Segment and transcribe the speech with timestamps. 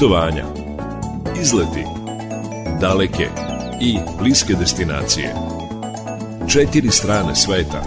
[0.00, 0.44] Putovanja,
[1.40, 1.84] izleti,
[2.80, 3.28] daleke
[3.80, 5.34] i bliske destinacije.
[6.52, 7.82] Četiri strane sveta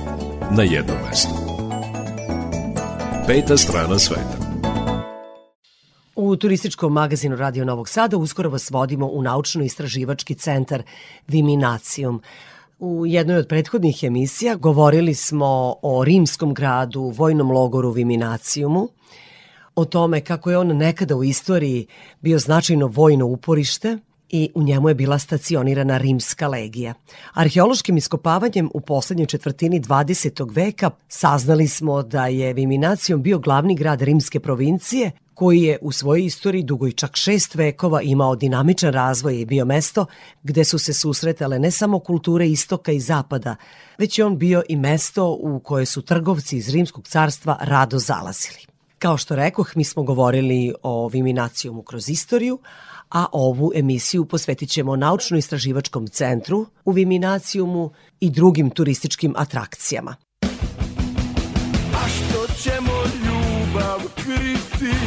[0.52, 1.34] na jednom mestu.
[3.28, 4.38] Peta strana sveta.
[6.16, 10.84] U turističkom magazinu Radio Novog Sada uskoro vas vodimo u naučno-istraživački centar
[11.28, 12.22] Viminacijum.
[12.80, 18.90] U jednoj od prethodnih emisija govorili smo o rimskom gradu, vojnom logoru Viminacijumu,
[19.76, 21.88] o tome kako je on nekada u istoriji
[22.22, 23.98] bio značajno vojno uporište
[24.30, 26.94] i u njemu je bila stacionirana rimska legija.
[27.34, 30.56] Arheološkim iskopavanjem u poslednjoj četvrtini 20.
[30.56, 36.26] veka saznali smo da je Viminacijom bio glavni grad rimske provincije koji je u svojoj
[36.26, 40.06] istoriji dugo i čak šest vekova imao dinamičan razvoj i bio mesto
[40.44, 43.56] gde su se susretale ne samo kulture istoka i zapada,
[43.98, 48.73] već je on bio i mesto u koje su trgovci iz Rimskog carstva rado zalazili.
[49.04, 52.60] Kao što rekoh, mi smo govorili o Viminacijumu kroz istoriju,
[53.10, 60.16] a ovu emisiju posvetit ćemo Naučno-istraživačkom centru u Viminacijumu i drugim turističkim atrakcijama.
[61.94, 64.98] A što ćemo ljubav kriti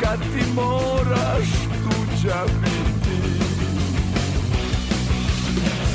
[0.00, 1.48] Kad ti moraš
[1.84, 3.44] tuđa biti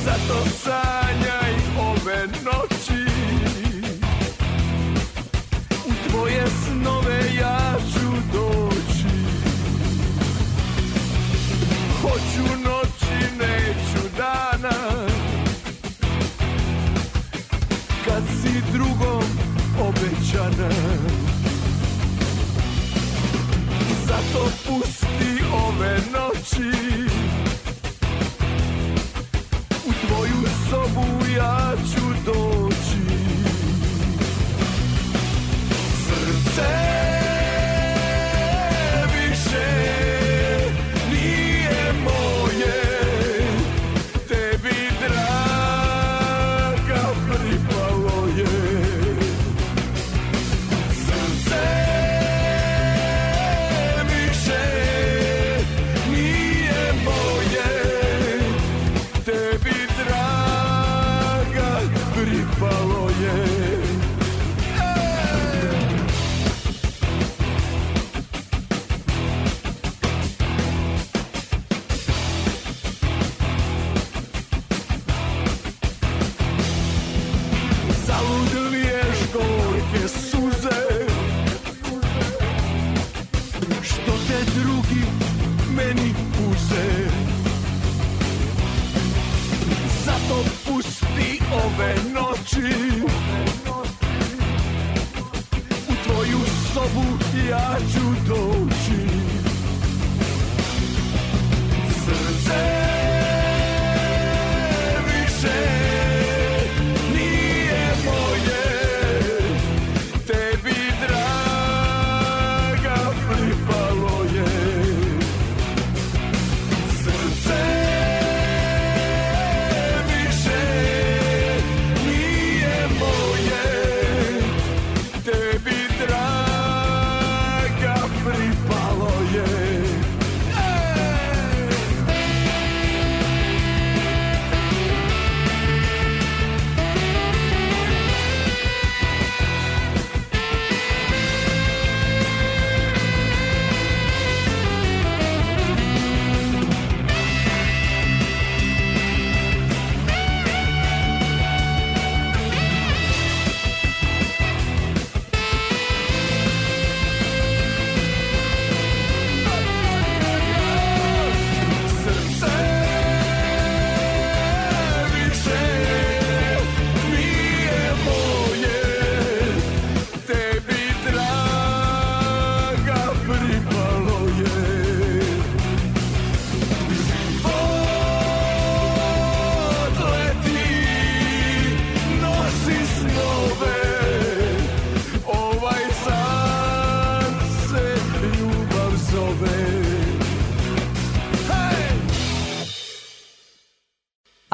[0.06, 0.99] Zato sanjaj
[12.10, 14.76] Hoću noći, neću dana.
[18.06, 19.24] Kad si drugom
[19.82, 20.70] obećana.
[24.08, 25.79] Zato pusti ove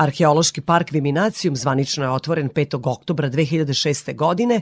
[0.05, 2.79] Arheološki park Viminacijum zvanično je otvoren 5.
[2.83, 4.15] oktobra 2006.
[4.15, 4.61] godine.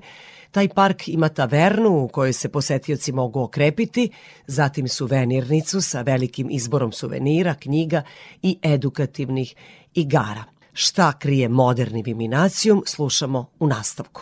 [0.51, 4.10] Taj park ima tavernu u kojoj se posetioci mogu okrepiti,
[4.48, 8.04] zatim suvenirnicu sa velikim izborom suvenira, knjiga
[8.42, 9.56] i edukativnih
[9.94, 10.44] igara.
[10.74, 14.22] Šta krije moderni Viminacijum slušamo u nastavku.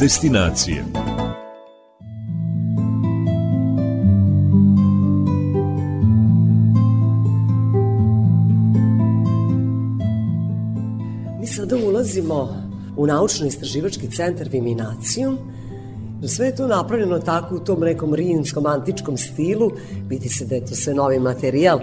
[0.00, 0.84] Destinacije
[12.06, 12.48] ulazimo
[12.96, 15.38] u naučno-istraživački centar Viminacijum.
[16.26, 19.70] Sve je to napravljeno tako u tom nekom rimskom antičkom stilu.
[20.08, 21.80] Vidi se da je to sve novi materijal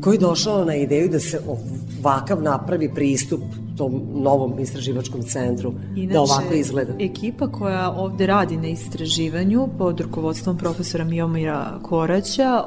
[0.00, 3.40] koji je došao na ideju da se ovakav napravi pristup
[3.76, 6.92] tom novom istraživačkom centru da Inače, da ovako izgleda?
[7.00, 12.64] ekipa koja ovde radi na istraživanju pod rukovodstvom profesora Miomira Koraća,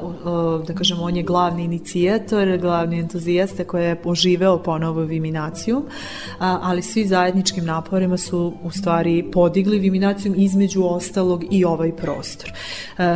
[0.68, 5.84] da kažemo, on je glavni inicijator, glavni entuzijasta koji je poživeo ponovo Viminacijum,
[6.40, 12.52] ali svi zajedničkim naporima su u stvari podigli Viminacijum između ostalog i ovaj prostor.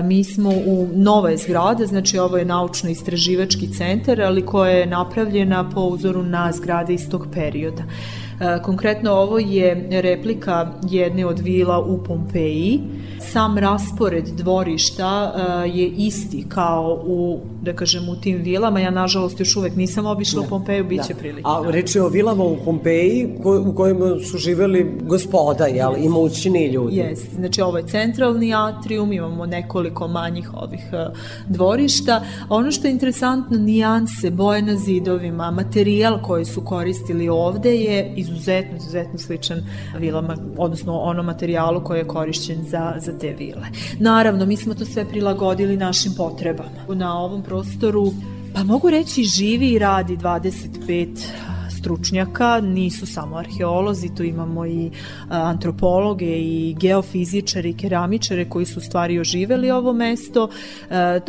[0.04, 5.82] Mi smo u nove zgrade, znači ovo je naučno-istraživački centar, ali koja je napravljena po
[5.82, 7.79] uzoru na zgrade iz tog perioda.
[7.80, 12.80] E, konkretno ovo je replika jedne od vila u Pompeji.
[13.20, 18.80] Sam raspored dvorišta e, je isti kao u, da kažem, u tim vilama.
[18.80, 21.20] Ja, nažalost, još uvek nisam obišla ne, u Pompeju, bit će da.
[21.20, 21.44] prilike.
[21.46, 26.06] A reč je o vilama u Pompeji ko, u kojima su živeli gospoda, jel, yes.
[26.06, 26.96] imućni ljudi.
[26.96, 32.24] Jes, znači ovo je centralni atrium, imamo nekoliko manjih ovih uh, dvorišta.
[32.50, 38.30] Ono što je interesantno, nijanse, boje na zidovima, materijal koji su koristili ovde je iz
[38.30, 39.62] izuzetno, izuzetno sličan
[39.98, 43.68] vilama, odnosno onom materijalu koji je korišćen za, za te vile.
[44.00, 46.70] Naravno, mi smo to sve prilagodili našim potrebama.
[46.96, 48.12] Na ovom prostoru
[48.54, 51.08] Pa mogu reći živi i radi 25
[51.80, 54.92] stručnjaka, nisu samo arheolozi, tu imamo i
[55.30, 60.50] antropologe i geofizičare i keramičare koji su stvari oživeli ovo mesto.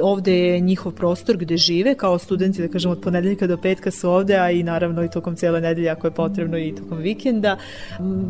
[0.03, 4.11] Ovde je njihov prostor gde žive, kao studenti, da kažemo, od ponedeljka do petka su
[4.11, 7.57] ovde, a i naravno i tokom cijele nedelje ako je potrebno i tokom vikenda.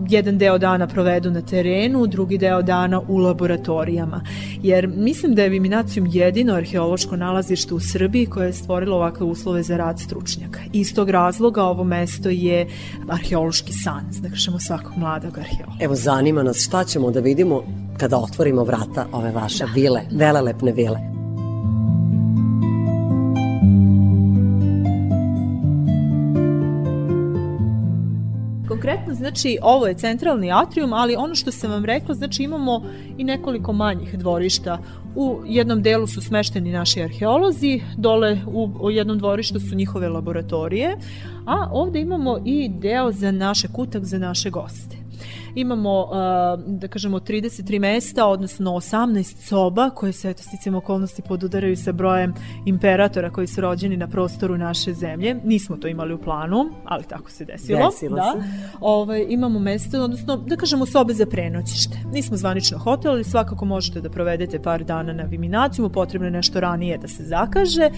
[0.09, 4.21] Jedan deo dana provedu na terenu, drugi deo dana u laboratorijama.
[4.63, 9.63] Jer mislim da je Viminacijum jedino arheološko nalazište u Srbiji koje je stvorilo ovakve uslove
[9.63, 10.61] za rad stručnjaka.
[10.73, 12.67] Iz tog razloga ovo mesto mesto je
[13.09, 15.79] arheološki san, da kažemo svakog mladog arheologa.
[15.81, 17.63] Evo, zanima nas šta ćemo da vidimo
[17.99, 19.73] kada otvorimo vrata ove vaše da.
[19.75, 21.10] vile, velelepne vile.
[29.31, 32.83] Znači, ovo je centralni atrium, ali ono što sam vam rekla, znači imamo
[33.19, 34.79] i nekoliko manjih dvorišta.
[35.17, 38.39] U jednom delu su smešteni naši arheolozi, dole
[38.81, 40.97] u, jednom dvorištu su njihove laboratorije,
[41.47, 44.97] a ovde imamo i deo za naše kutak, za naše goste.
[45.55, 51.77] Imamo, uh, da kažemo, 33 mesta, odnosno 18 soba koje se, eto, sticam okolnosti podudaraju
[51.77, 52.35] sa brojem
[52.67, 55.37] imperatora koji su rođeni na prostoru naše zemlje.
[55.45, 57.91] Nismo to imali u planu, ali tako se desilo.
[57.91, 58.43] Desilo da.
[58.43, 58.49] se.
[58.81, 61.99] Ove, imamo mesto, odnosno, da kažemo, sobe za prenoćište.
[62.13, 66.61] Nismo zvanično hotel, ali svakako možete da provedete par dana na Viminacijumu, potrebno je nešto
[66.61, 67.91] ranije da se zakaže,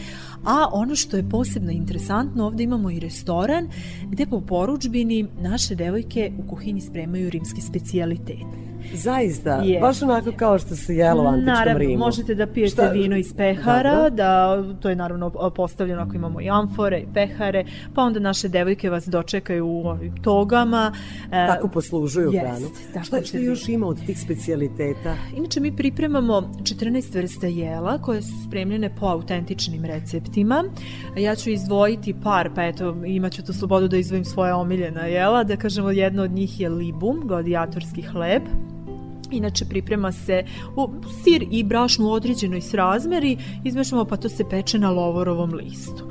[0.45, 3.69] a ono što je posebno interesantno, ovde imamo i restoran
[4.09, 8.72] gde po poručbini naše devojke u kuhinji spremaju rimski specijalitet.
[8.95, 9.81] Zaista, Je.
[9.81, 11.99] baš onako kao što se jelo u antičkom Naravno, Rimu.
[11.99, 16.51] možete da pijete Šta- vino iz pehara, da to je naravno postavljeno ako imamo i
[16.51, 20.93] amfore i pehare, pa onda naše devojke vas dočekaju u ovim togama.
[21.27, 22.67] E, Tako poslužuju Jest, hranu.
[22.93, 25.15] tako Šta, šta još ima od tih specijaliteta?
[25.37, 30.65] Inače, mi pripremamo 14 vrsta jela koje su spremljene po autentičnim receptima.
[31.17, 35.45] Ja ću izdvojiti par, pa eto, imaću tu slobodu da izdvojim svoje omiljena jela.
[35.45, 38.43] Da kažemo, jedno od njih je libum, gladijatorski hleb.
[39.33, 40.45] Inače priprema se
[40.77, 40.89] u
[41.25, 46.05] sir i brašnu u određenoj srazmeri, izmešamo pa to se peče na lovorovom listu.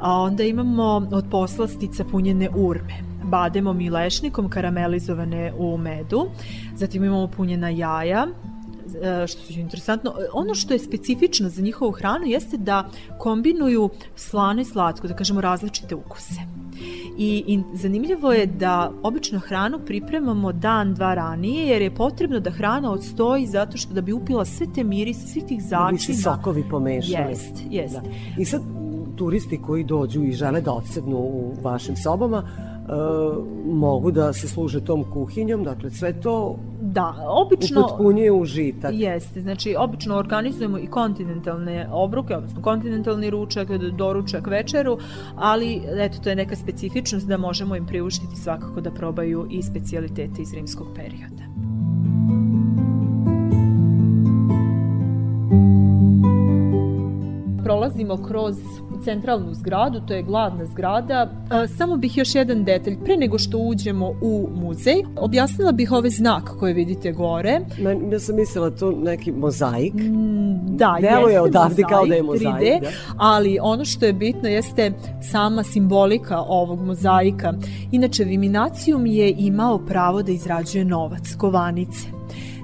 [0.00, 6.26] A onda imamo od poslastica punjene urme, bademom i lešnikom karamelizovane u medu,
[6.76, 8.26] zatim imamo punjena jaja,
[9.02, 10.14] e, što je interesantno.
[10.32, 12.88] Ono što je specifično za njihovu hranu jeste da
[13.18, 16.53] kombinuju slano i slatko, da kažemo različite ukuse.
[17.18, 22.50] I, I zanimljivo je da obično hranu pripremamo dan, dva ranije, jer je potrebno da
[22.50, 26.12] hrana odstoji zato što da bi upila sve te mirise, svih tih Da bi se
[26.12, 26.36] začina.
[26.36, 27.30] sokovi pomešali.
[27.30, 27.94] Jest, jest.
[27.94, 28.02] Da.
[28.38, 28.62] I sad
[29.16, 32.48] turisti koji dođu i žele da odsednu u vašim sobama
[33.66, 37.80] mogu da se služe tom kuhinjom, dakle sve to Da, obično...
[37.80, 38.90] upotpunjuje užitak.
[38.94, 44.98] Jeste, znači obično organizujemo i kontinentalne obroke, odnosno kontinentalni ručak, doručak, večeru,
[45.36, 50.42] ali eto to je neka specifičnost da možemo im priuštiti svakako da probaju i specijalitete
[50.42, 51.44] iz rimskog perioda.
[57.64, 58.56] prolazimo kroz
[59.04, 61.30] centralnu zgradu, to je glavna zgrada.
[61.76, 66.50] Samo bih još jedan detalj, pre nego što uđemo u muzej, objasnila bih ovaj znak
[66.58, 67.60] koji vidite gore.
[67.78, 69.94] Men, ja sam mislila to neki mozaik.
[70.68, 72.88] Da, Deluje jeste odavde kao da je mozaik, 3D, da.
[73.16, 74.92] ali ono što je bitno jeste
[75.30, 77.52] sama simbolika ovog mozaika.
[77.92, 82.06] Inače, Viminacijum je imao pravo da izrađuje novac, kovanice.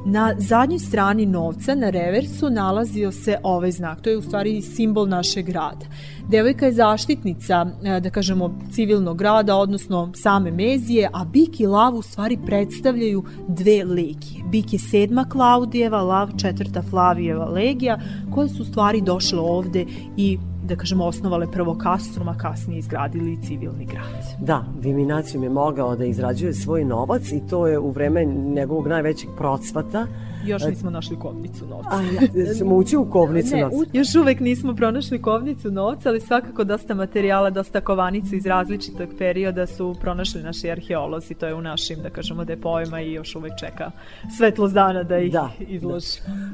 [0.07, 4.01] Na zadnjoj strani novca, na reversu, nalazio se ovaj znak.
[4.01, 5.87] To je u stvari simbol našeg grada.
[6.31, 11.95] Devojka je zaštitnica, e, da kažemo, civilnog grada, odnosno same Mezije, a bik i lav
[11.95, 14.45] u stvari predstavljaju dve legije.
[14.51, 18.01] Bik je sedma Klaudijeva, lav četvrta Flavijeva legija,
[18.35, 20.39] koje su u stvari došle ovde i
[20.71, 24.25] da kažemo, osnovale prvo kastrum, a kasnije izgradili civilni grad.
[24.41, 29.31] Da, Viminacijum je mogao da izrađuje svoj novac i to je u vreme njegovog najvećeg
[29.37, 30.07] procvata.
[30.47, 31.89] Još nismo našli kovnicu novca.
[31.91, 33.77] A ja, ćemo ući u kovnicu ne, novca.
[33.77, 39.09] u- još uvek nismo pronašli kovnicu novca, ali svakako dosta materijala, dosta kovanica iz različitog
[39.19, 43.53] perioda su pronašli naši arheolozi, to je u našim, da kažemo, depojima i još uvek
[43.61, 43.91] čeka
[44.39, 46.07] svetlost dana da ih Da, izloži.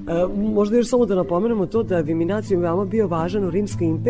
[0.09, 3.87] E, možda još samo da napomenemo to da je Viminacijum veoma bio važan u Rimskoj
[3.87, 4.06] imperiji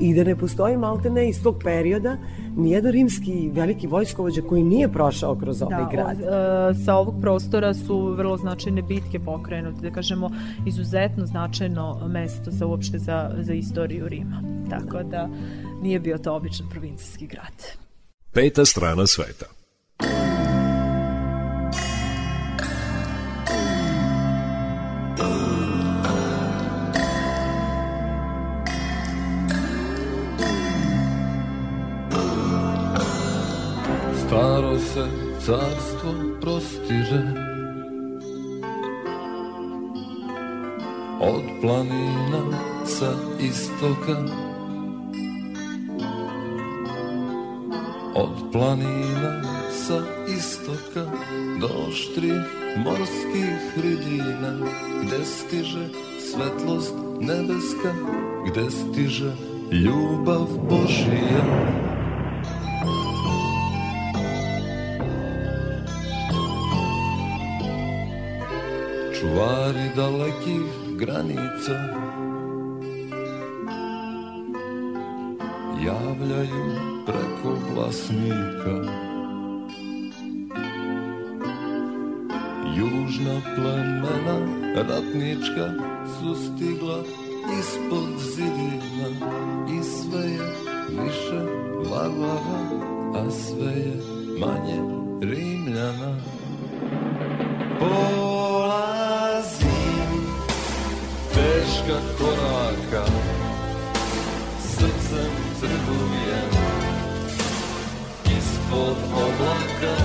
[0.00, 2.16] i da ne postoji malte ne iz tog perioda
[2.56, 6.20] nijedan rimski veliki vojskovođa koji nije prošao kroz ovaj Da, grad.
[6.20, 6.24] e,
[6.84, 10.30] sa ovog prostora su vrlo značajne bitke pokrenute, da kažemo
[10.66, 14.42] izuzetno značajno mesto za uopšte za, za istoriju Rima.
[14.70, 15.28] Tako da
[15.82, 17.62] nije bio to običan provincijski grad.
[18.32, 19.61] Peta strana sveta.
[35.46, 37.22] Carstvo prostiže.
[41.22, 42.42] Od planina
[42.86, 44.16] sa istoka
[48.14, 51.06] Od planina sa istoka
[51.62, 52.42] Do štrih
[52.82, 54.66] morskih hridina
[55.06, 55.86] Gde stiže
[56.18, 57.94] svetlost nebeska
[58.50, 59.30] Gde stiže
[59.70, 61.46] ljubav Božija
[69.22, 70.66] čuvari dalekih
[70.98, 71.76] granica.
[75.86, 76.64] Javljaju
[77.06, 78.76] preko glasnika
[82.76, 84.38] južna plemena
[84.74, 85.70] ratnička
[86.18, 86.98] su stigla
[87.60, 89.08] ispod zidina
[89.78, 90.46] i sve je
[90.88, 91.40] više
[91.90, 92.82] varvara
[93.14, 93.96] a sve je
[94.40, 94.82] manje
[95.20, 96.16] rimljana
[101.92, 103.04] teška koraka
[104.60, 106.52] Srcem trgujem
[108.24, 109.96] Ispod oblaka.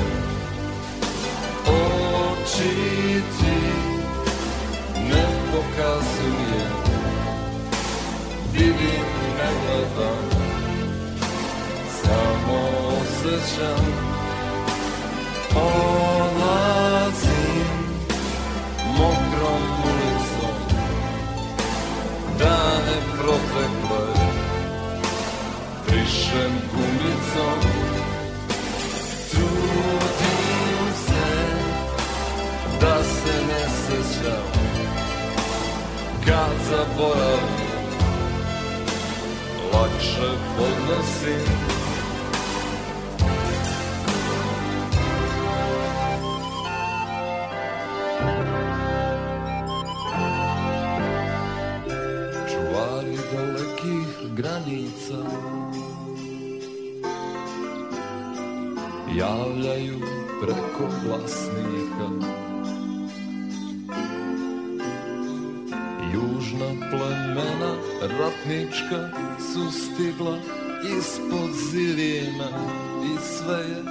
[1.68, 3.60] Oči ti
[5.10, 6.74] ne pokazujem
[8.54, 10.30] Vidim, ne gledam
[12.02, 13.86] Samo osjećam
[15.56, 16.17] Odlazim
[27.38, 27.60] gumicom
[29.32, 31.28] Trudim se
[32.82, 34.44] Da se ne sećam
[36.26, 37.68] Kad zaboravim
[39.74, 41.68] Lakše podnosim
[52.50, 53.18] Čuvari
[54.36, 55.57] granica
[59.18, 60.00] Javljaju
[60.42, 62.08] preko glasnika
[66.14, 70.38] Južna plemena ratnička su stigla
[70.98, 72.50] ispod zidina
[73.06, 73.82] I sve je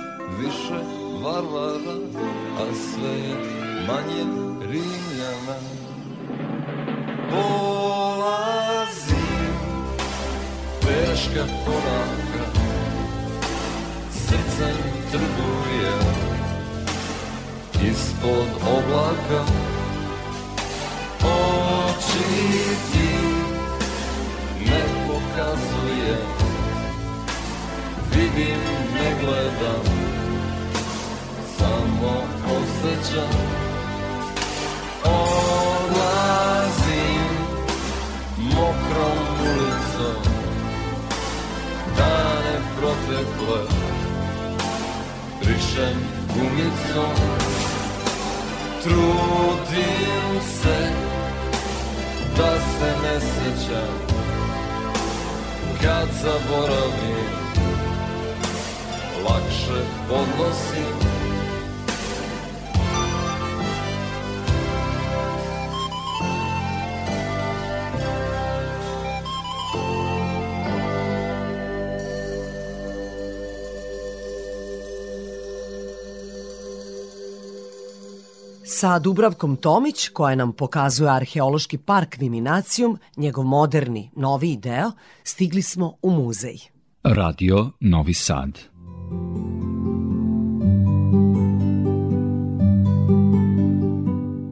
[0.40, 0.80] više
[1.22, 1.98] varvara,
[2.58, 3.34] a sve je
[3.86, 4.24] manje
[4.60, 5.58] rimljana.
[7.30, 8.76] Polazim
[10.80, 12.25] Teška koraka
[14.26, 14.78] Srcem
[15.10, 15.94] trguje.
[17.90, 19.40] Ispod oblaka
[21.22, 22.26] Oči
[22.92, 23.10] ti
[24.66, 26.16] Ne pokazuje.
[28.10, 28.62] Vidim,
[28.94, 29.84] ne gledam
[31.58, 32.14] Samo
[32.56, 33.34] osjećam
[35.04, 36.46] Odlazim
[38.38, 40.22] mokrom ulicom
[41.96, 43.75] Dane protekle
[45.46, 45.96] Brišem
[46.34, 47.14] gumicom
[48.82, 50.90] Trudim se
[52.36, 54.16] Da se ne sećam
[55.82, 57.26] Kad zaboravim.
[59.24, 61.05] Lakše podnosim
[78.78, 84.90] Sa Dubravkom Tomić, koja nam pokazuje arheološki park Viminacijum, njegov moderni, novi deo,
[85.24, 86.58] stigli smo u muzej.
[87.04, 88.58] Radio Novi Sad.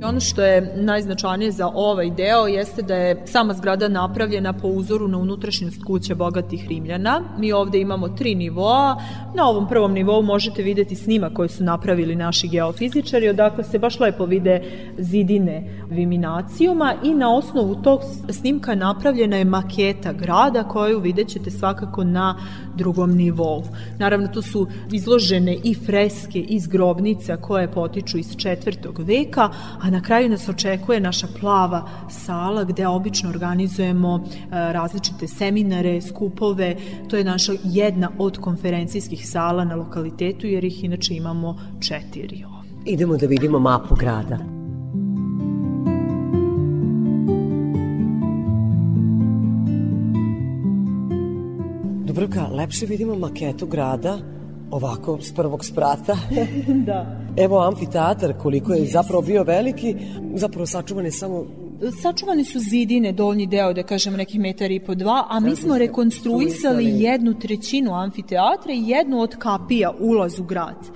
[0.05, 5.09] Ono što je najznačajnije za ovaj deo jeste da je sama zgrada napravljena po uzoru
[5.09, 7.21] na unutrašnjost kuće bogatih Rimljana.
[7.39, 9.03] Mi ovde imamo tri nivoa.
[9.35, 14.01] Na ovom prvom nivou možete videti snima koje su napravili naši geofizičari, odakle se baš
[14.01, 14.63] lepo vide
[14.99, 22.05] zidine viminacijuma i na osnovu tog snimka napravljena je maketa grada koju vidjet ćete svakako
[22.05, 22.37] na
[22.77, 23.65] drugom nivou.
[23.99, 30.01] Naravno, tu su izložene i freske iz grobnica koje potiču iz četvrtog veka, a na
[30.03, 36.77] kraju nas očekuje naša plava sala gde obično organizujemo e, različite seminare, skupove.
[37.09, 42.45] To je naša jedna od konferencijskih sala na lokalitetu jer ih inače imamo četiri.
[42.85, 44.39] Idemo da vidimo mapu grada.
[52.05, 54.19] Dubrovka, lepše vidimo maketu grada
[54.71, 56.17] ovako s prvog sprata.
[56.89, 57.24] da.
[57.37, 59.97] Evo amfiteatar koliko je zapravo bio veliki,
[60.35, 61.47] zapravo sačuvan je samo
[62.03, 65.79] sačuvane su zidine, donji deo, da kažem, nekih metar i po dva, a mi smo
[65.79, 70.91] rekonstruisali jednu trećinu amfiteatra i jednu od kapija, ulaz u grad.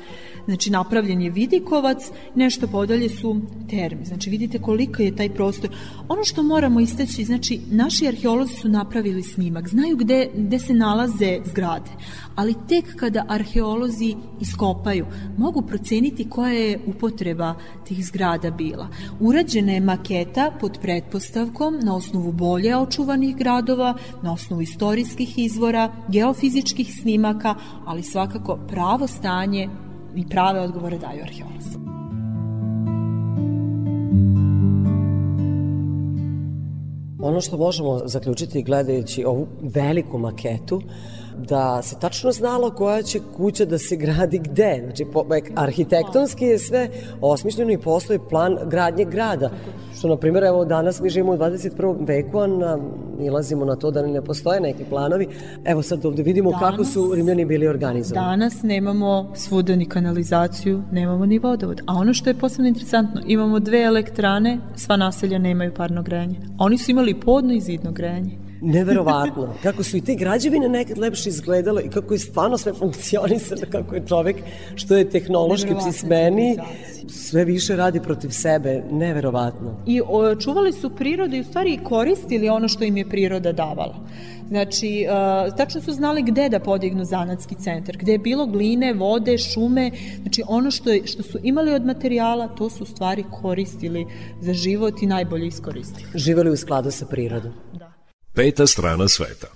[0.49, 1.99] Znači, napravljen je vidikovac,
[2.35, 4.05] nešto podalje su termi.
[4.05, 5.71] Znači, vidite koliko je taj prostor.
[6.09, 11.39] Ono što moramo istaći, znači, naši arheolozi su napravili snimak, znaju gde, gde se nalaze
[11.45, 11.91] zgrade,
[12.35, 15.07] ali tek kada arheolozi iskopaju,
[15.37, 18.89] mogu proceniti koja je upotreba tih zgrada bila.
[19.21, 26.95] Urađena je maketa pod pretpostavkom na osnovu bolje očuvanih gradova, na osnovu istorijskih izvora, geofizičkih
[27.03, 29.69] snimaka, ali svakako pravo stanje
[30.17, 31.79] i prave odgovore daju arheolozi.
[37.21, 40.83] Ono što možemo zaključiti gledajući ovu veliku maketu,
[41.39, 44.81] da se tačno znalo koja će kuća da se gradi gde.
[44.85, 45.25] Znači, po,
[45.57, 46.89] arhitektonski je sve
[47.21, 49.51] osmišljeno i postoji plan gradnje grada.
[49.99, 52.07] Što, na primjer, evo danas mi živimo u 21.
[52.07, 52.79] veku, a na,
[53.19, 55.29] nilazimo na to da ne postoje neki planovi.
[55.65, 58.27] Evo sad ovde vidimo danas, kako su Rimljani bili organizovani.
[58.27, 61.81] Danas nemamo svuda ni kanalizaciju, nemamo ni vodovod.
[61.87, 66.37] A ono što je posebno interesantno, imamo dve elektrane, sva naselja nemaju parno grejanje.
[66.59, 68.48] Oni su imali podno i zidno grejanje.
[68.61, 69.55] Neverovatno.
[69.63, 73.95] Kako su i te građevine nekad lepše izgledale i kako je stvarno sve funkcionisalo, kako
[73.95, 74.37] je čovek
[74.75, 76.59] što je tehnološki pismeni
[77.09, 78.83] sve više radi protiv sebe.
[78.91, 79.83] Neverovatno.
[79.87, 83.95] I o, čuvali su prirodu i u stvari koristili ono što im je priroda davala.
[84.49, 89.39] Znači, uh, tačno su znali gde da podignu zanatski centar, gde je bilo gline, vode,
[89.39, 89.91] šume,
[90.23, 94.07] znači ono što, je, što su imali od materijala, to su stvari koristili
[94.41, 96.09] za život i najbolje iskoristili.
[96.15, 97.53] Živeli u skladu sa prirodom.
[98.39, 99.51] Peta strana sveta.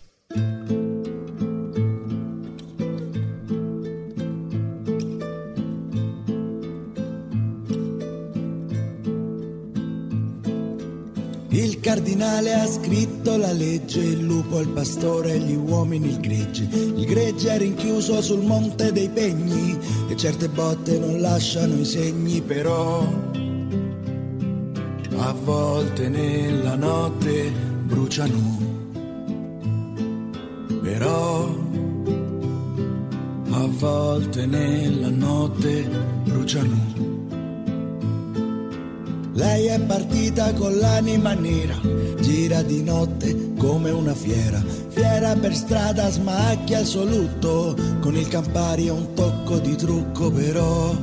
[11.51, 16.65] Il cardinale ha scritto la legge, il lupo il pastore, gli uomini il gregge.
[16.73, 22.43] Il gregge è rinchiuso sul monte dei pegni e certe botte non lasciano i segni,
[22.43, 23.09] però
[25.19, 27.53] a volte nella notte
[27.85, 28.72] bruciano
[30.83, 31.49] però
[33.51, 35.89] a volte nella notte
[36.25, 36.91] bruciano.
[39.35, 41.79] Lei è partita con l'anima nera,
[42.21, 48.27] gira di notte come una fiera, fiera per strada smacchia il suo lutto, con il
[48.29, 50.95] Campari un tocco di trucco però.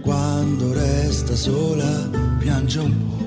[0.00, 3.24] Quando resta sola piange un po',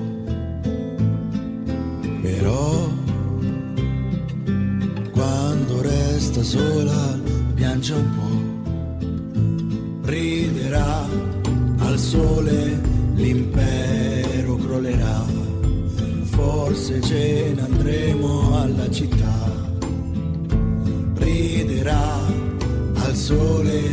[2.20, 3.04] però
[6.16, 7.20] resta sola,
[7.54, 11.06] piange un po', riderà
[11.76, 12.80] al sole,
[13.16, 15.26] l'impero crollerà,
[16.30, 19.68] forse ce ne andremo alla città,
[21.16, 22.24] riderà
[22.94, 23.85] al sole,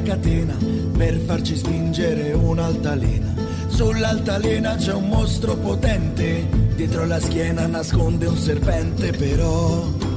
[0.00, 0.56] catena
[0.96, 3.34] per farci spingere un'altalena.
[3.68, 10.07] Sull'altalena c'è un mostro potente, dietro la schiena nasconde un serpente però.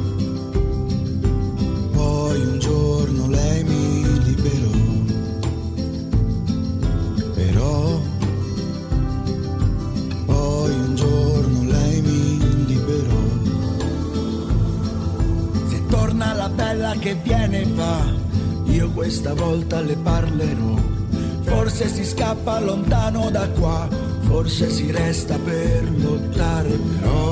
[22.42, 23.88] Scappa lontano da qua,
[24.22, 27.31] forse si resta per lottare però.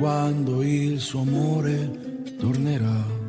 [0.00, 1.90] Quando il suo amore
[2.38, 3.19] tornerà.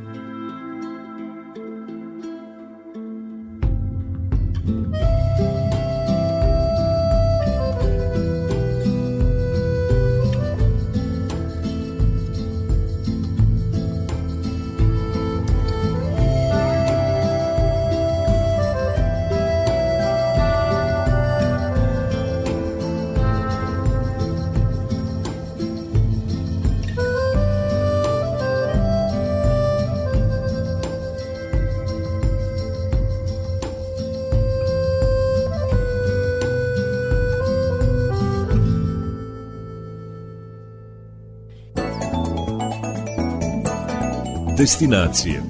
[44.62, 45.42] Destinacije.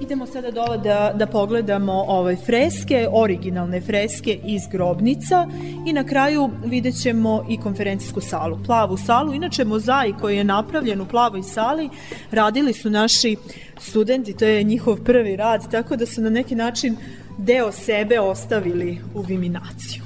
[0.00, 5.46] Idemo sada dole da, da pogledamo ovaj freske, originalne freske iz grobnica
[5.86, 9.34] i na kraju vidjet ćemo i konferencijsku salu, plavu salu.
[9.34, 11.90] Inače, mozaik koji je napravljen u plavoj sali
[12.30, 13.36] radili su naši
[13.78, 16.96] studenti, to je njihov prvi rad, tako da su na neki način
[17.38, 20.01] deo sebe ostavili u viminaciju.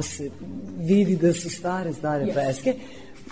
[0.00, 0.30] Ovo se
[0.78, 2.32] vidi da su stare, stare Yes.
[2.32, 2.74] freske.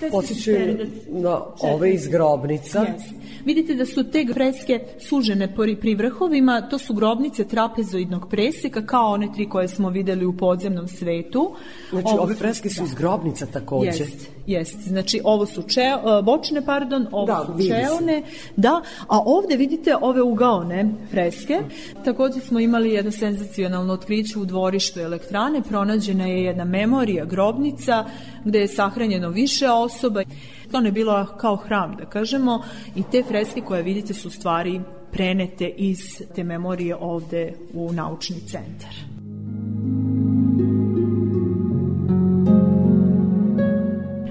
[0.01, 2.81] Te su Posjećaju stare, na ove iz grobnica.
[2.81, 3.03] Yes.
[3.45, 9.29] Vidite da su te freske sužene pri, vrhovima, to su grobnice trapezoidnog preseka, kao one
[9.35, 11.55] tri koje smo videli u podzemnom svetu.
[11.91, 12.85] Znači, ove su- freske su da.
[12.85, 13.89] iz grobnica takođe.
[13.89, 14.81] Jest, jest.
[14.81, 18.23] Znači, ovo su če, e, bočne, pardon, ovo Da, su čeone,
[18.57, 21.59] da, a ovde vidite ove ugaone freske.
[22.05, 28.05] Takođe smo imali jedno senzacionalno otkriće u dvorištu elektrane, pronađena je jedna memorija, grobnica,
[28.45, 30.23] gde je sahranjeno više osoba.
[30.71, 32.63] To je bilo kao hram, da kažemo,
[32.97, 34.81] i te freske koje vidite su stvari
[35.13, 35.99] prenete iz
[36.35, 39.18] te memorije ovde u naučni centar.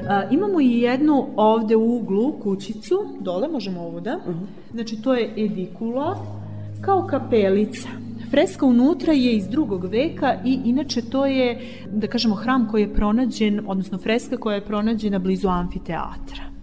[0.09, 4.19] A, imamo i jednu ovde u uglu kućicu, dole možemo ovu da,
[4.71, 6.17] znači to je edikula,
[6.81, 7.89] kao kapelica.
[8.31, 12.93] Freska unutra je iz drugog veka i inače to je, da kažemo, hram koji je
[12.93, 16.56] pronađen, odnosno freska koja je pronađena blizu amfiteatra.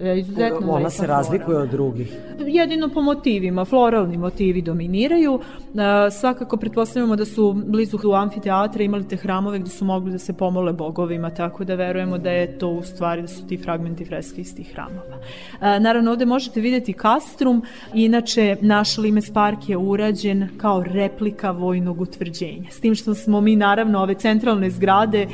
[0.00, 2.16] E, Izuzetno Ona se razlikuje od drugih.
[2.46, 5.40] Jedino po motivima, floralni motivi dominiraju.
[5.40, 10.18] E, svakako pretpostavljamo da su blizu u amfiteatra imali te hramove gde su mogli da
[10.18, 14.04] se pomole bogovima, tako da verujemo da je to u stvari da su ti fragmenti
[14.04, 15.18] freske iz tih hramova.
[15.60, 17.62] E, naravno, ovde možete videti kastrum,
[17.94, 22.70] inače naš Limes park je urađen kao replika vojnog utvrđenja.
[22.70, 25.26] S tim što smo mi naravno ove centralne zgrade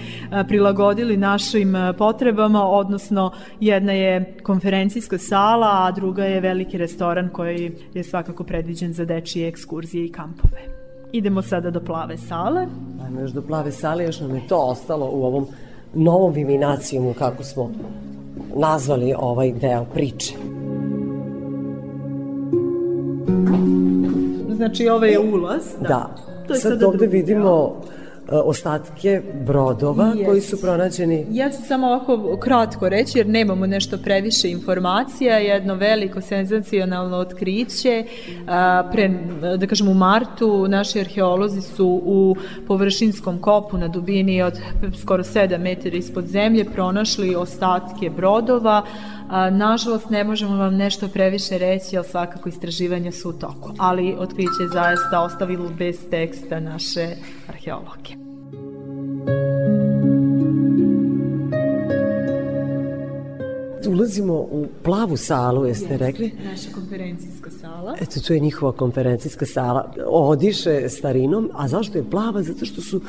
[0.49, 8.05] prilagodili našim potrebama, odnosno jedna je konferencijska sala, a druga je veliki restoran koji je
[8.05, 10.63] svakako predviđen za dečije ekskurzije i kampove.
[11.13, 12.67] Idemo sada do plave sale.
[13.05, 15.47] Ajmo još do plave sale, još nam je to ostalo u ovom
[15.95, 17.71] novom viminacijumu, kako smo
[18.57, 20.35] nazvali ovaj deo priče.
[24.57, 25.65] Znači, ovo je ulaz.
[25.81, 25.89] Da.
[25.89, 26.11] Da.
[26.47, 28.02] To je Sad sada ovde vidimo e,
[28.33, 30.27] ostatke brodova Jest.
[30.27, 35.75] koji su pronađeni Ja ću samo ovako kratko reći, jer nemamo nešto previše informacija, jedno
[35.75, 38.05] veliko senzacionalno otkriće.
[38.49, 39.11] A, Pre,
[39.59, 44.59] da kažem, u martu naši arheolozi su u površinskom kopu na dubini od
[45.01, 48.83] skoro 7 metara ispod zemlje pronašli ostatke brodova.
[49.29, 53.71] A, nažalost, ne možemo vam nešto previše reći, ali svakako istraživanja su u toku.
[53.79, 57.09] Ali otkriće je zaista ostavilo bez teksta naše
[57.49, 58.22] arheologe.
[63.91, 66.33] Ulazimo u plavu salu, jeste rekli?
[66.45, 67.97] Naša konferencijska sala.
[68.01, 69.93] Eto, to je njihova konferencijska sala.
[70.07, 72.43] Odiše starinom, a zašto je plava?
[72.43, 73.01] Zato što su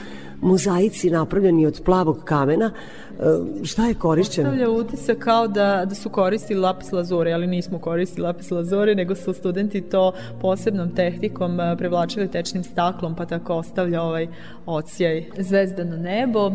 [0.43, 2.71] mozaici napravljeni od plavog kamena.
[3.19, 4.49] E, šta je korišćeno?
[4.49, 9.15] Stavlja utisak kao da, da su koristili lapis lazure, ali nismo koristili lapis lazure, nego
[9.15, 14.27] su studenti to posebnom tehnikom a, prevlačili tečnim staklom, pa tako ostavlja ovaj
[14.65, 15.25] ocijaj.
[15.37, 16.51] Zvezdano nebo, e,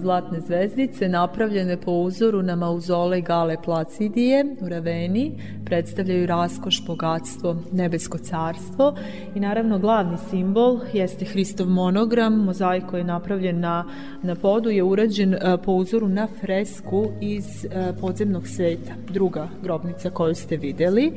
[0.00, 5.32] zlatne zvezdice, napravljene po uzoru na mauzolej Gale Placidije u Raveni,
[5.64, 8.94] predstavljaju raskoš, bogatstvo, nebesko carstvo
[9.34, 13.84] i naravno glavni simbol jeste Hristov monogram, mozaik koji je napravljen na,
[14.22, 20.10] na podu je urađen e, po uzoru na fresku iz e, podzemnog sveta, druga grobnica
[20.10, 21.12] koju ste videli.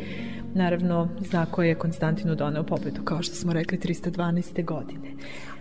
[0.54, 4.66] Naravno, znak koji je Konstantinu doneo pobedu, kao što smo rekli, 312.
[4.66, 5.12] godine.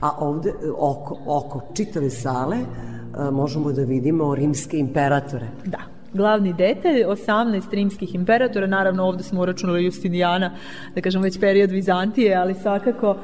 [0.01, 2.57] A ovde, e, oko, oko čitave sale,
[3.33, 5.49] možemo da vidimo rimske imperatore.
[5.65, 5.79] Da,
[6.15, 10.51] glavni detalj, 18 rimskih imperatora, naravno ovde smo uračunali Justinijana,
[10.95, 13.17] da kažem već period Vizantije, ali svakako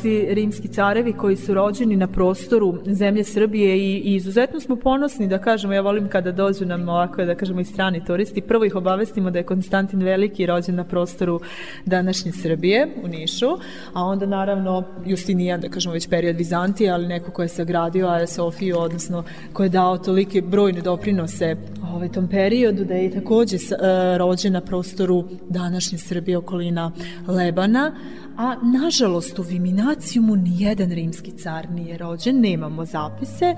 [0.00, 5.28] svi rimski carevi koji su rođeni na prostoru zemlje Srbije i, i izuzetno smo ponosni
[5.28, 8.76] da kažemo, ja volim kada dođu nam ovako da kažemo i strani turisti, prvo ih
[8.76, 11.40] obavestimo da je Konstantin Veliki rođen na prostoru
[11.86, 13.46] današnje Srbije u Nišu,
[13.92, 18.26] a onda naravno Justinijan, da kažemo već period Vizantije, ali neko ko je sagradio Aja
[18.26, 21.56] Sofiju, odnosno ko je dao tolike brojne doprinose
[21.94, 26.92] ovaj, tom periodu, da je takođe e, rođen na prostoru današnje Srbije okolina
[27.26, 27.92] Lebana,
[28.36, 33.44] a nažalost u Viminacijumu nijedan rimski car nije rođen, nemamo zapise.
[33.44, 33.56] E,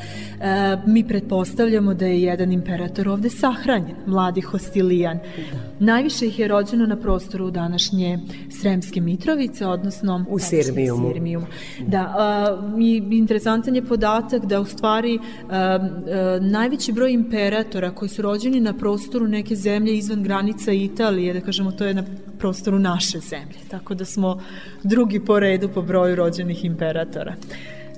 [0.86, 5.18] mi pretpostavljamo da je jedan imperator ovde sahranjen, mladi Hostilijan.
[5.78, 8.18] Najviše ih je rođeno na prostoru današnje
[8.60, 11.10] Sremske Mitrovice, odnosno U Sirmijumu.
[11.12, 11.46] Sirmijumu.
[11.86, 18.08] Da, a, i interesantan je podatak da u stvari a, a, najveći broj imperatora koji
[18.08, 22.04] su rođeni na prostoru neke zemlje izvan granica Italije, da kažemo to je na
[22.44, 24.40] prostoru naše zemlje, tako da smo
[24.82, 27.34] drugi po redu po broju rođenih imperatora.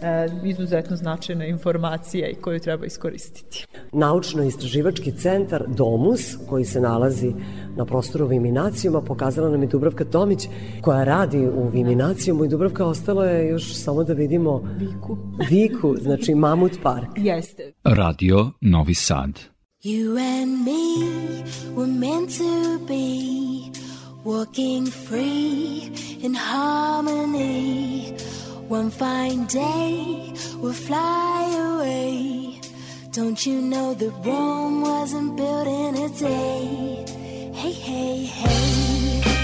[0.02, 3.66] E, izuzetno značajna informacija i koju treba iskoristiti.
[3.92, 7.32] Naučno-istraživački centar Domus, koji se nalazi
[7.76, 10.48] na prostoru Viminacijuma, pokazala nam je Dubravka Tomić,
[10.80, 15.16] koja radi u Viminacijumu i Dubravka ostalo je još samo da vidimo Viku.
[15.50, 17.08] Viku, znači Mamut park.
[17.16, 17.72] Jeste.
[17.84, 19.30] Radio Novi Sad.
[19.84, 20.82] You and me
[21.76, 23.85] were meant to be
[24.26, 28.10] walking free in harmony.
[28.66, 32.60] One fine day we'll fly away.
[33.12, 37.04] Don't you know that Rome wasn't built in a day?
[37.54, 39.35] Hey, hey, hey.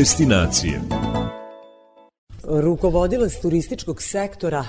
[0.00, 0.80] Destinacije.
[2.44, 4.64] Rukovodilac turističkog sektora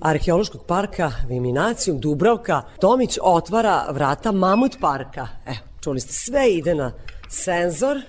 [0.00, 5.28] Arheološkog parka Viminacijum Dubravka Tomić otvara vrata Mamut parka.
[5.46, 6.92] Evo, čuli ste, sve ide na
[7.28, 8.00] senzor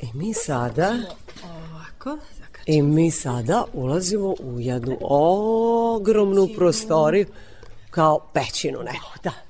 [0.00, 0.94] i mi sada
[1.44, 2.18] Ovako,
[2.66, 7.26] i mi sada ulazimo u jednu ogromnu prostoriju
[7.90, 9.43] kao pećinu neku, da.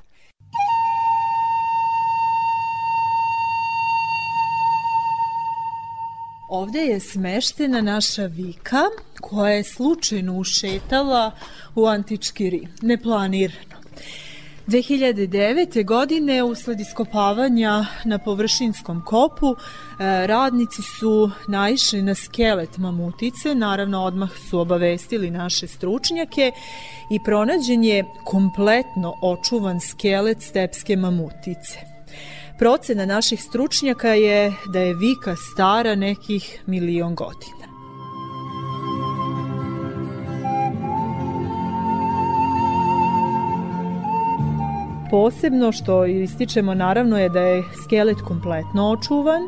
[6.55, 8.82] Ovde je smeštena naša vika
[9.20, 11.30] koja je slučajno ušetala
[11.74, 13.76] u antički Rim, neplanirano.
[14.66, 15.84] 2009.
[15.84, 19.57] godine usled iskopavanja na površinskom kopu e,
[20.26, 26.52] radnici su naišli na skelet mamutice, naravno odmah su obavestili naše stručnjake
[27.11, 31.93] i pronađen je kompletno očuvan skelet stepske mamutice.
[32.59, 37.64] Procena naših stručnjaka je da je vika stara nekih milion godina.
[45.11, 49.42] Posebno što ističemo naravno je da je skelet kompletno očuvan,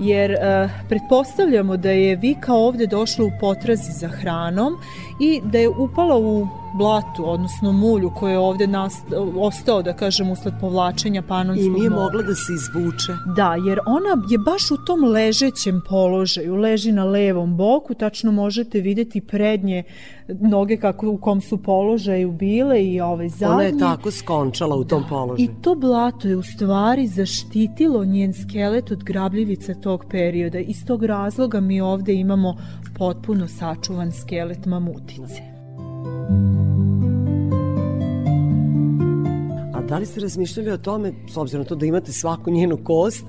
[0.00, 4.78] jer e, pretpostavljamo da je Vika ovde došla u potrazi za hranom
[5.22, 9.06] i da je upala u blatu, odnosno mulju koje je ovde nast,
[9.38, 12.02] ostao, da kažem, usled povlačenja panonskog I nije mora.
[12.02, 13.12] mogla da se izvuče.
[13.36, 18.80] Da, jer ona je baš u tom ležećem položaju, leži na levom boku, tačno možete
[18.80, 19.82] videti prednje
[20.28, 23.54] noge kako u kom su položaju bile i ovaj zadnje.
[23.54, 25.50] Ona je tako skončala u tom položaju.
[25.50, 30.58] I to blato je u stvari zaštitilo njen skelet od grabljivica tog perioda.
[30.58, 32.56] Iz tog razloga mi ovde imamo
[32.94, 35.42] potpuno sačuvan skelet mamutice.
[39.74, 43.24] A da li ste razmišljali o tome, s obzirom to da imate svaku njenu kost,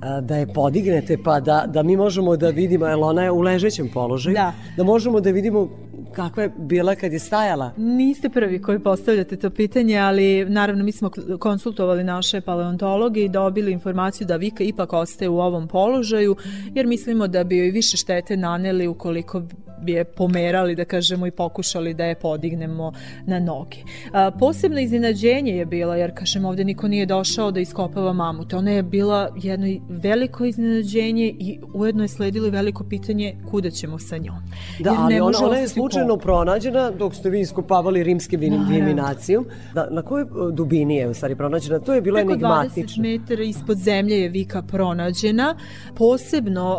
[0.00, 3.40] da, da je podignete pa da, da mi možemo da vidimo, jer ona je u
[3.40, 4.52] ležećem položaju, Da.
[4.76, 5.68] da možemo da vidimo
[6.12, 7.72] kakva je bila kad je stajala?
[7.76, 13.72] Niste prvi koji postavljate to pitanje, ali naravno mi smo konsultovali naše paleontologe i dobili
[13.72, 16.36] informaciju da Vika ipak ostaje u ovom položaju,
[16.74, 19.42] jer mislimo da bi joj više štete naneli ukoliko
[19.86, 22.92] je pomerali, da kažemo, i pokušali da je podignemo
[23.26, 23.76] na noge.
[24.12, 28.56] A, posebno iznenađenje je bilo, jer, kažem, ovde niko nije došao da iskopava mamute.
[28.56, 34.16] Ona je bila jedno veliko iznenađenje i ujedno je sledilo veliko pitanje kuda ćemo sa
[34.16, 34.36] njom.
[34.78, 36.22] Da, Jer ali ona, ona je slučajno pokoj.
[36.22, 39.46] pronađena dok ste vi iskopavali rimske viminacijom.
[39.74, 41.78] Da, na kojoj e, dubini je u stvari pronađena?
[41.78, 43.02] To je bilo Preko 20 enigmatično.
[43.02, 45.56] metara ispod zemlje je Vika pronađena.
[45.96, 46.78] Posebno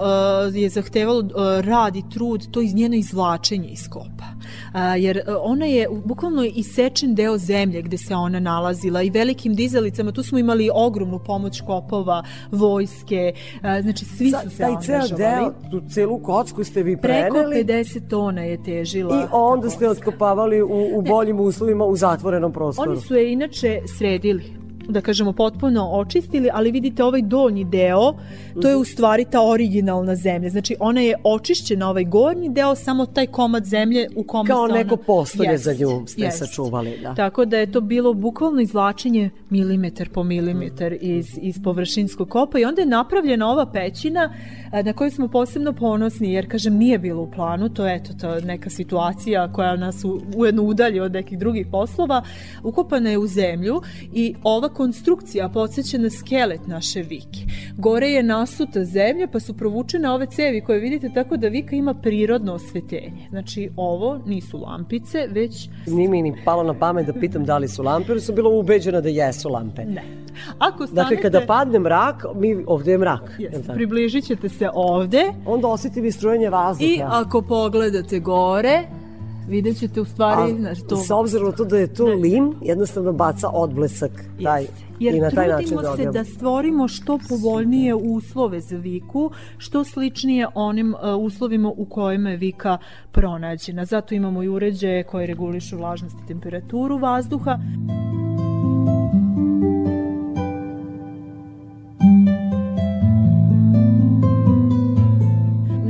[0.49, 1.25] uh, je zahtevalo uh,
[1.61, 4.27] rad i trud to iz njeno izvlačenje iz kopa.
[4.33, 9.55] Uh, jer uh, ona je bukvalno isečen deo zemlje gde se ona nalazila i velikim
[9.55, 10.11] dizalicama.
[10.11, 14.95] Tu smo imali ogromnu pomoć kopova, vojske, uh, znači svi Sa- su se Taj ceo
[14.95, 15.53] angažovali.
[15.61, 19.15] deo, tu celu kocku ste vi Preko preneli 50 tona je težila.
[19.15, 22.91] i onda ste otkopavali u, u boljim uslovima u zatvorenom prostoru.
[22.91, 28.13] Oni su je inače sredili da kažemo potpuno očistili, ali vidite ovaj donji deo,
[28.61, 30.49] to je u stvari ta originalna zemlja.
[30.49, 34.73] Znači ona je očišćena ovaj gornji deo, samo taj komad zemlje u kome Kao se
[34.73, 34.83] ona...
[34.83, 36.39] neko postolje Jest, za nju ste jest.
[36.39, 36.99] sačuvali.
[37.03, 37.15] Da.
[37.15, 42.65] Tako da je to bilo bukvalno izvlačenje milimetar po milimetar iz, iz površinskog kopa i
[42.65, 44.33] onda je napravljena ova pećina
[44.83, 48.39] na koju smo posebno ponosni jer kažem nije bilo u planu, to je eto to
[48.39, 52.23] neka situacija koja nas u, ujedno udalji od nekih drugih poslova,
[52.63, 53.81] ukopana je u zemlju
[54.13, 57.39] i ova konstrukcija podsjeća na skelet naše vike.
[57.77, 61.93] Gore je nasuta zemlja pa su provučene ove cevi koje vidite tako da vika ima
[61.93, 63.27] prirodno osvetenje.
[63.29, 67.67] Znači ovo nisu lampice, već Nije mi ni palo na pamet da pitam da li
[67.67, 69.85] su lampe, jer sam bila ubeđena da jesu lampe.
[69.85, 70.03] Ne.
[70.57, 73.35] Ako stanete, Dakle, kada padne mrak, mi, ovde je mrak.
[73.39, 76.91] Jeste, približit ćete se ovde Onda osetim istrujanje vazduha.
[76.91, 78.83] i ako pogledate gore,
[79.47, 80.51] vidjet ćete u stvari...
[80.51, 84.11] A, znaš, to, S obzirom na to da je to lim, jednostavno baca odblesak
[84.43, 84.65] taj.
[84.99, 89.83] Jer i na taj način trudimo se da stvorimo što povoljnije uslove za viku, što
[89.83, 92.77] sličnije onim uh, uslovima u kojima je vika
[93.11, 93.85] pronađena.
[93.85, 97.57] Zato imamo i uređaje koje regulišu vlažnost i temperaturu vazduha.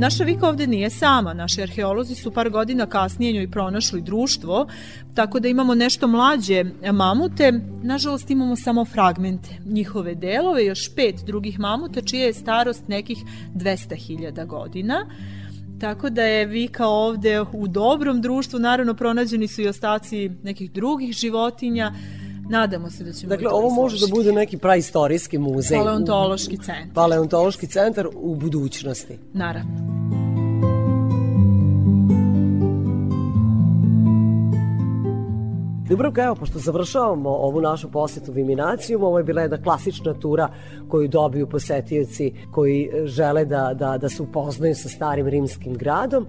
[0.04, 4.66] Naša Vika ovde nije sama, naši arheolozi su par godina kasnije njoj pronašli društvo,
[5.14, 7.52] tako da imamo nešto mlađe mamute,
[7.82, 13.18] nažalost imamo samo fragmente njihove delove, još pet drugih mamuta čija je starost nekih
[13.54, 15.06] 200.000 godina.
[15.80, 21.12] Tako da je Vika ovde u dobrom društvu, naravno pronađeni su i ostaci nekih drugih
[21.12, 21.92] životinja,
[22.48, 24.14] Nadamo se da ćemo Dakle, ovo može da izložiti.
[24.18, 25.78] bude neki praistorijski muzej.
[25.78, 26.94] Paleontološki centar.
[26.94, 29.18] Paleontološki centar u budućnosti.
[29.32, 29.94] Naravno.
[35.88, 40.48] Dubrovka, evo, pošto završavamo ovu našu posetu Viminacijum, ovo je bila jedna klasična tura
[40.88, 46.26] koju dobiju posetioci koji žele da, da, da se upoznaju sa starim rimskim gradom.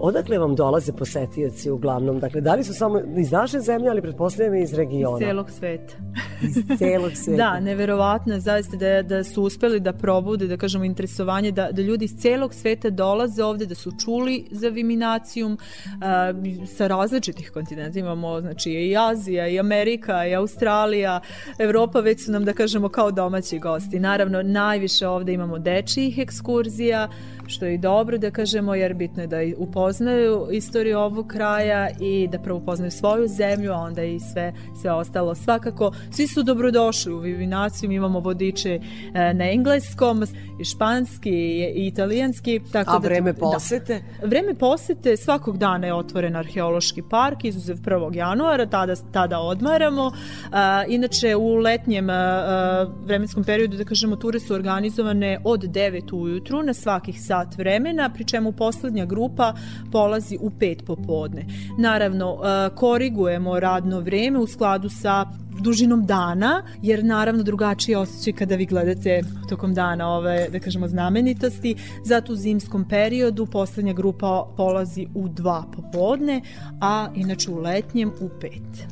[0.00, 2.18] Odakle vam dolaze posetioci uglavnom?
[2.18, 5.18] Dakle, da li su samo iz naše zemlje, ali pretpostavljam iz regiona?
[5.18, 5.94] Iz celog sveta.
[6.42, 7.36] iz celog sveta.
[7.36, 12.04] da, neverovatno zaista da, da su uspeli da probude, da kažemo, interesovanje, da, da ljudi
[12.04, 15.58] iz celog sveta dolaze ovde, da su čuli za Viminacijum
[16.02, 16.32] a,
[16.76, 17.98] sa različitih kontinenta.
[17.98, 21.20] Imamo, znači, i Azija, i Amerika, i Australija,
[21.58, 24.00] Evropa već su nam, da kažemo, kao domaći gosti.
[24.00, 27.08] Naravno, najviše ovde imamo dečijih ekskurzija,
[27.48, 32.28] što je i dobro da kažemo jer bitno je da upoznaju istoriju ovog kraja i
[32.32, 35.34] da prvo upoznaju svoju zemlju, a onda i sve, sve ostalo.
[35.34, 38.80] Svakako, svi su dobrodošli u Vivinaciju, imamo vodiče
[39.14, 40.24] e, na engleskom,
[40.58, 42.60] i španski i italijanski.
[42.72, 43.38] Tako a da, vreme da.
[43.38, 44.02] posete?
[44.20, 48.16] Da, vreme posete svakog dana je otvoren arheološki park, izuzev 1.
[48.16, 50.12] januara, tada, tada odmaramo.
[50.52, 56.62] A, inače, u letnjem a, vremenskom periodu, da kažemo, ture su organizovane od 9 ujutru
[56.62, 59.54] na svakih sat sat vremena, pri čemu poslednja grupa
[59.92, 61.46] polazi u 5 popodne.
[61.78, 65.26] Naravno, e, korigujemo radno vreme u skladu sa
[65.60, 71.74] dužinom dana, jer naravno drugačije osjećaj kada vi gledate tokom dana ove, da kažemo, znamenitosti.
[72.04, 76.40] Zato u zimskom periodu poslednja grupa polazi u dva popodne,
[76.80, 78.86] a inače u letnjem u pet.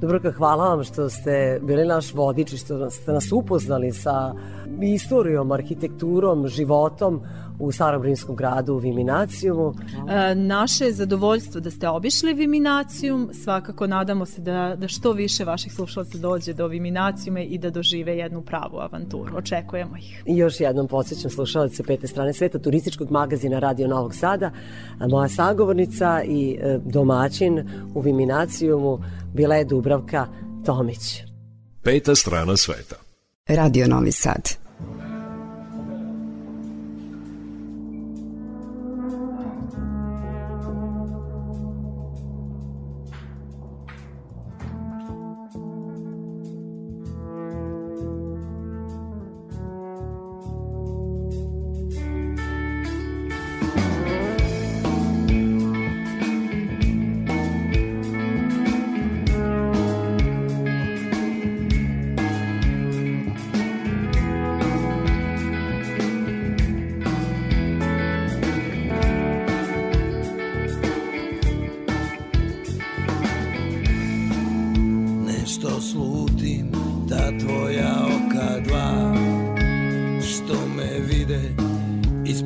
[0.00, 4.32] Dobroka, hvala vam što ste bili naš vodič i što ste nas upoznali sa
[4.82, 7.20] istorijom, arhitekturom, životom
[7.60, 9.74] u starom rimskom gradu Viminacijumu.
[10.08, 15.44] E, naše je zadovoljstvo da ste obišli Viminacijum, svakako nadamo se da, da što više
[15.44, 19.36] vaših slušalaca dođe do Viminacijume i da dožive jednu pravu avanturu.
[19.36, 20.22] Očekujemo ih.
[20.26, 24.50] I još jednom podsjećam slušalce pete strane sveta turističkog magazina Radio Novog Sada,
[25.10, 28.98] moja sagovornica i e, domaćin u Viminacijumu
[29.34, 30.26] bila je Dubravka
[30.66, 31.22] Tomić.
[31.82, 32.96] Peta strana sveta.
[33.48, 34.42] Radio Novi Sad.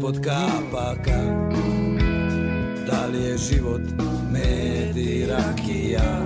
[0.05, 1.21] ispod kapaka.
[2.87, 3.81] Da li je život
[4.33, 6.21] med i rakija?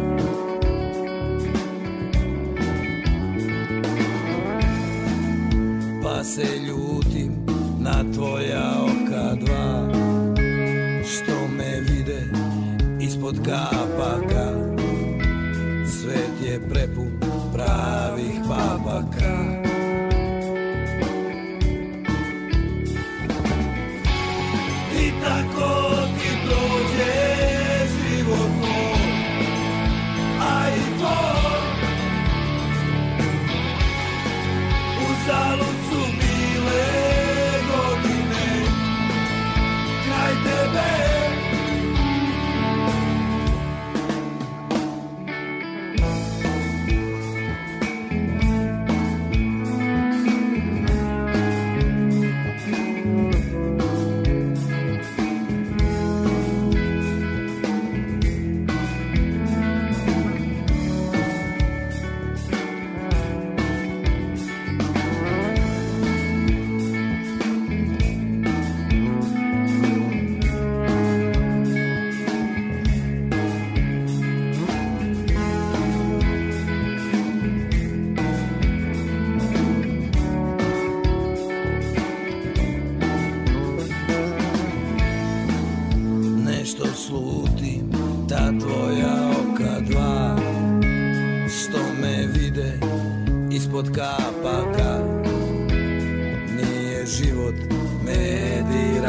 [6.02, 7.32] Pa se ljutim
[7.80, 9.88] na tvoja oka dva
[11.04, 12.22] Što me vide
[13.00, 14.52] ispod kapaka.
[15.86, 17.20] Svet je prepun
[17.52, 19.17] pravih papaka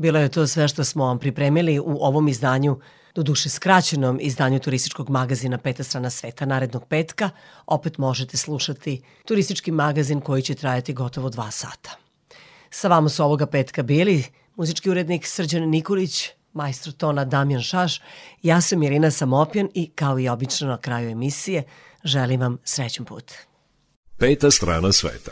[0.00, 2.80] Bilo je to sve što smo vam pripremili u ovom izdanju,
[3.14, 7.30] do duše skraćenom izdanju turističkog magazina Peta strana sveta narednog petka.
[7.66, 11.90] Opet možete slušati turistički magazin koji će trajati gotovo dva sata.
[12.70, 14.24] Sa vama su ovoga petka bili
[14.56, 18.00] muzički urednik Srđan Nikolić, majstor tona Damjan Šaš,
[18.42, 21.64] ja sam Irina Samopjan i kao i obično na kraju emisije
[22.04, 23.32] želim vam srećan put.
[24.18, 25.30] Peta strana sveta.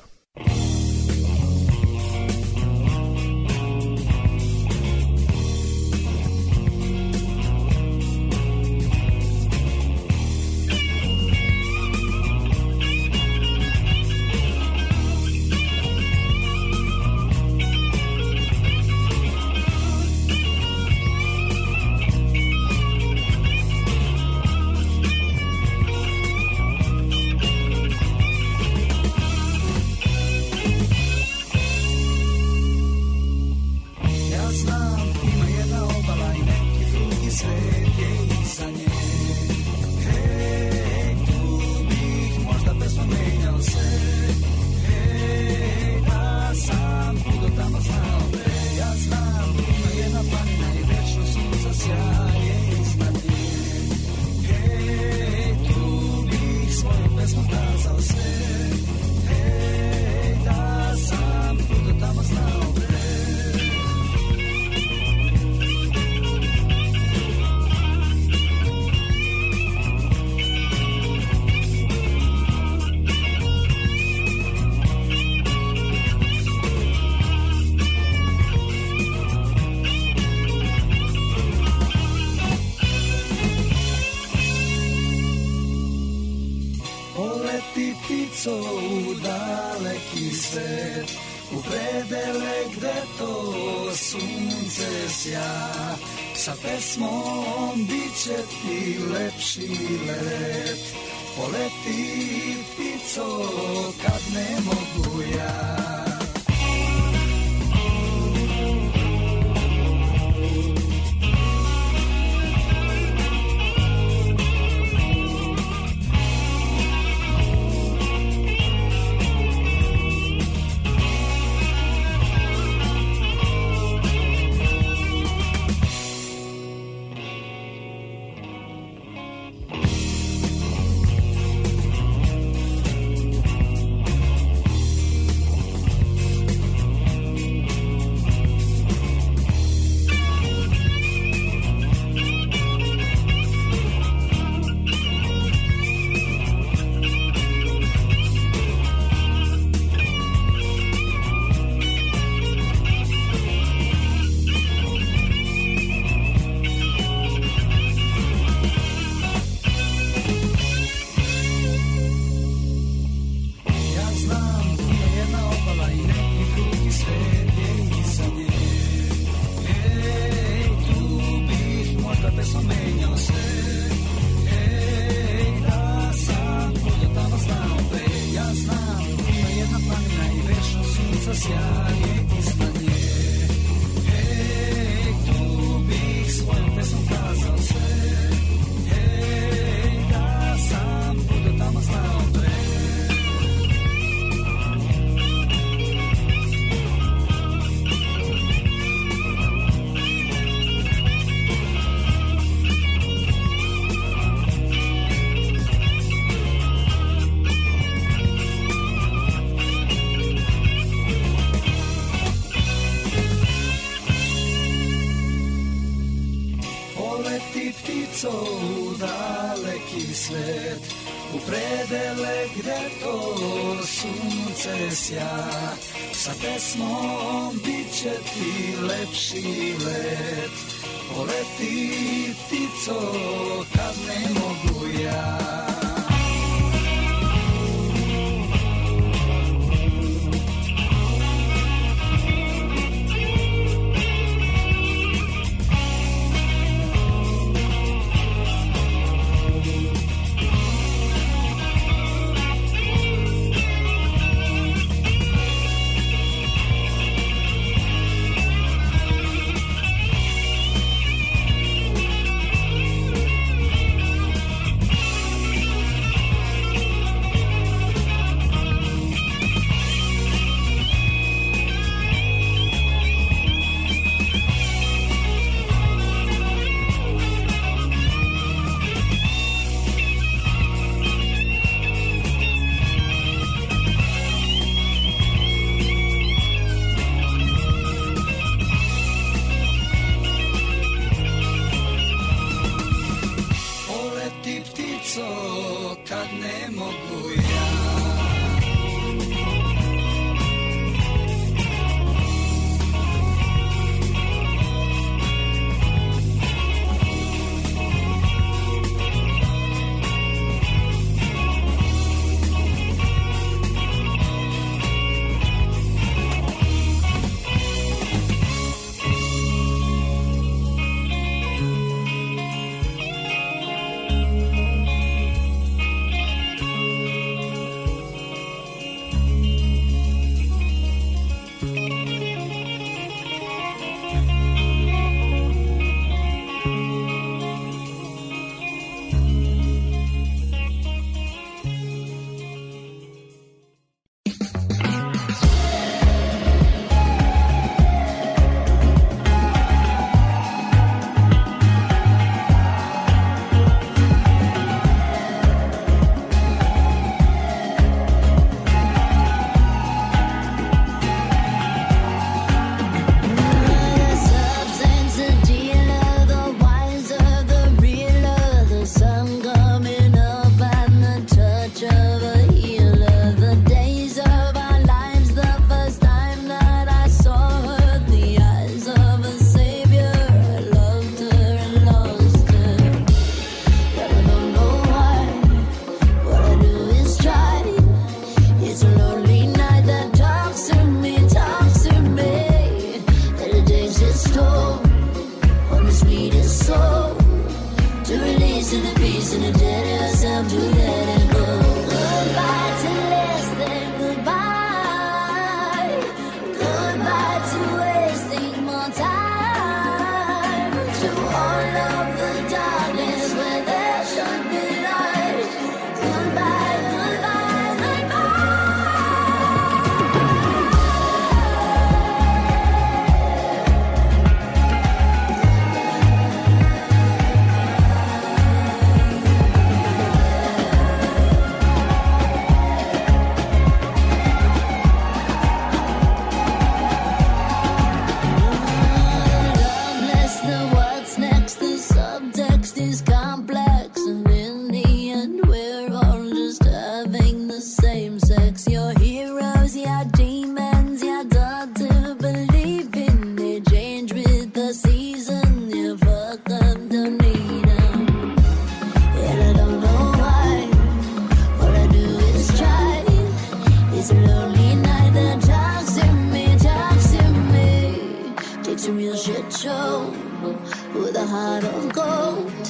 [470.99, 472.65] With a heart of gold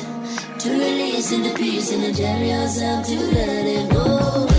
[0.59, 4.58] to release into peace and to tell yourself to let it go.